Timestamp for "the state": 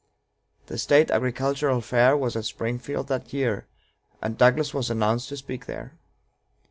0.65-1.11